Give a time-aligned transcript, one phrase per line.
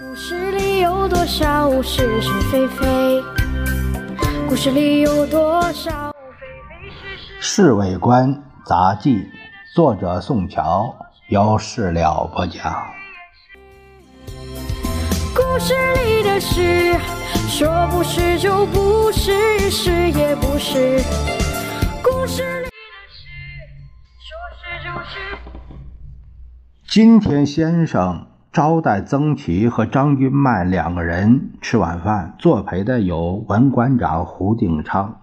[0.00, 3.22] 故事里有多少是是非非？
[4.48, 6.10] 故事里有多少
[6.40, 7.32] 非非是是？
[7.38, 9.16] 《侍卫官杂记》
[9.74, 10.96] 作者宋乔，
[11.28, 12.74] 有事了不讲。
[15.34, 16.98] 故事里的事，
[17.50, 21.02] 说不是就不是，是也不是。
[22.02, 22.70] 故事里的
[23.10, 23.28] 事，
[24.24, 25.38] 说是就是。
[26.88, 35.20] 今天先生招待曾琦和张君迈两个人吃晚饭，作陪的有文馆长胡定昌、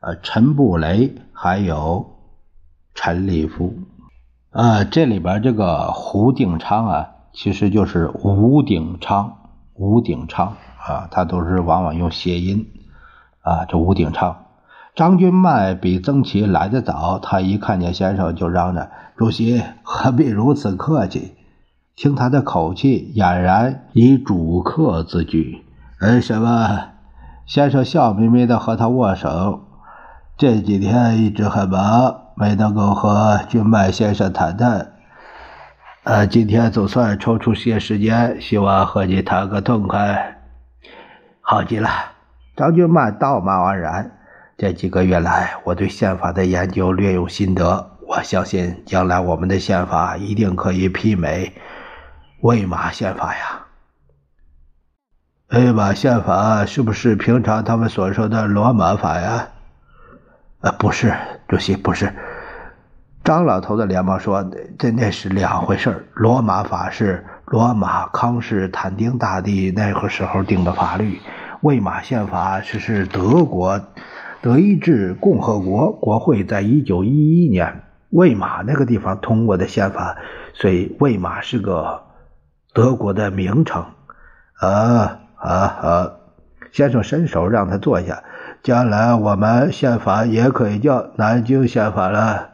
[0.00, 2.16] 呃陈布雷，还有
[2.92, 3.74] 陈立夫。
[4.50, 9.36] 呃，这里边这个胡定昌啊，其实就是吴鼎昌，
[9.74, 12.66] 吴鼎昌啊，他都是往往用谐音
[13.42, 14.46] 啊，这吴鼎昌。
[14.96, 21.36] 张君迈比曾琦来得早，他一看见先生就嚷着：“主席何必如此客气？”
[22.00, 25.62] 听他的口气，俨然以主客自居。
[26.00, 26.92] 而什么？
[27.44, 29.64] 先生笑眯眯的和他握手。
[30.38, 34.92] 这几天一直很忙，没能够和君迈先生谈谈。
[36.04, 40.38] 呃，今天总算抽出些时间，希望和你谈个痛快。
[41.42, 41.90] 好极了，
[42.56, 44.12] 张君迈道貌岸然。
[44.56, 51.52] 这几个月来，我对宪法的研究略有心得，我相信将来我们的宪法一定可以媲美
[52.42, 53.66] 魏玛宪法呀。
[55.52, 59.48] 魏玛宪法是不是平常他们所说的罗马法呀？
[60.60, 61.14] 呃，不是，
[61.48, 62.14] 主席，不是。
[63.22, 71.20] 张老头子连忙说：“这那是两回事罗马法是罗马康士坦丁大帝那个时候定的法律，
[71.60, 73.80] 魏玛宪法是是德国。”
[74.42, 80.16] 德意志共和国国会在一九一一年魏玛那个地方通过的宪法，
[80.54, 82.04] 所以魏玛是个
[82.72, 83.84] 德国的名称。
[84.58, 86.12] 啊啊啊！
[86.72, 88.22] 先生伸手让他坐下。
[88.62, 92.50] 将来我们宪法也可以叫南京宪法了。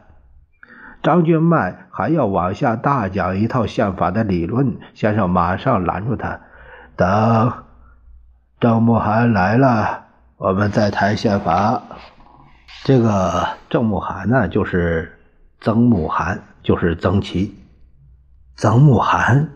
[1.03, 6.39] 张君迈还要往下大讲一套宪法的理论，先生马上拦住他
[6.95, 7.53] ：“等
[8.59, 10.05] 郑慕涵来了。”
[10.37, 11.81] 我们再谈宪法。
[12.83, 15.17] 这个郑慕涵呢，就是
[15.59, 17.55] 曾慕涵，就是曾琦。
[18.55, 19.49] 曾慕涵，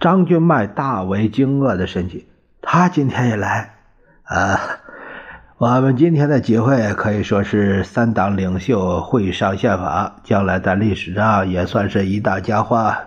[0.00, 2.24] 张君迈大为惊愕的神情。
[2.62, 3.74] 他今天也来
[4.24, 4.58] 啊！
[5.58, 12.98] 我们今天的集会可以说是三党领袖会商宪法，将来在历史上也算是一大佳话。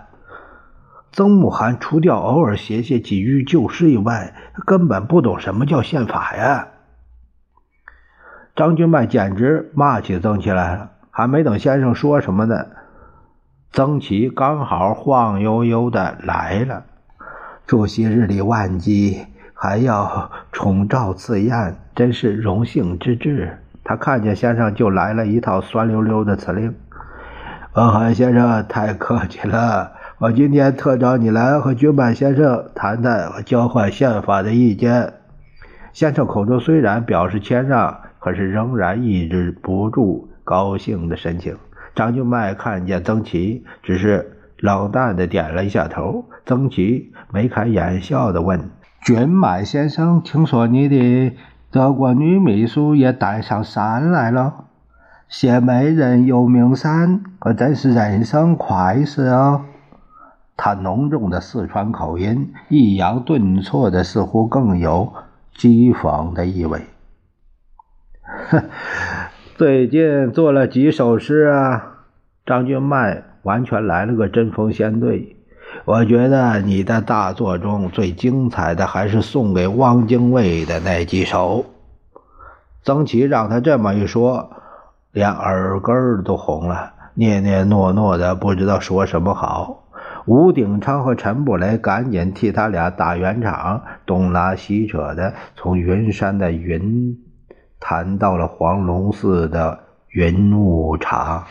[1.10, 4.32] 曾慕涵除掉偶尔写写几句旧诗以外，
[4.64, 6.68] 根本不懂什么叫宪法呀！
[8.54, 10.92] 张君迈简直骂起曾琦来了。
[11.10, 12.66] 还没等先生说什么呢，
[13.74, 16.84] 曾琦刚好晃悠悠的来了。
[17.66, 23.58] 主席日理万机，还要宠召赐宴，真是荣幸之至。
[23.82, 26.72] 他看见先生，就来了一套酸溜溜的辞令
[27.74, 35.14] ：“文涵先生，太客气了。”我今天特找你来和君迈先生谈谈交换宪法的意见。
[35.92, 41.56] 先生口中虽然表示谦让，可是仍然抑制不住高兴的神情。
[41.94, 46.24] 张君迈看见曾琦，只是冷淡的点了一下头。
[46.44, 48.70] 曾琦眉开眼笑的问
[49.04, 51.36] ：“君迈先生，听说你的
[51.70, 54.64] 德国女秘书也带上山来了？
[55.28, 59.62] 写美人游名山，可真是人生快事哦。”
[60.56, 65.12] 他浓重的四川口音，抑扬顿挫的，似乎更有
[65.56, 66.80] 讥讽的意味。
[68.22, 68.62] 呵
[69.56, 72.06] 最近做了几首诗啊？
[72.44, 75.36] 张君迈完全来了个针锋相对。
[75.84, 81.66] 我觉得你的大作中最精彩的还是送给汪精卫的那几首。
[82.82, 84.50] 曾琦让他这么一说，
[85.12, 89.84] 连耳根都红了，念念诺诺的，不知道说什么好。
[90.26, 97.16] 吴鼎昌和陈布雷赶紧替他俩打圆场，东拉西扯的，从云山的云
[97.78, 99.78] 谈到了黄龙寺的
[100.08, 101.46] 云雾茶。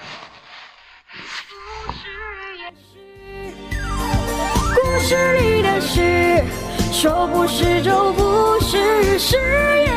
[4.76, 6.44] 故事里的事，
[6.92, 9.38] 说不是就不是，是
[9.86, 9.93] 也。